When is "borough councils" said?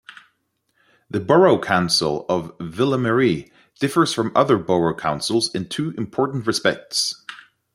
4.57-5.53